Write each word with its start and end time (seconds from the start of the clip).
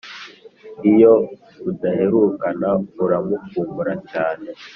iyo 0.91 1.13
mudaherukana 1.61 2.69
uramukumbura 3.03 3.93
cyane 4.11 4.47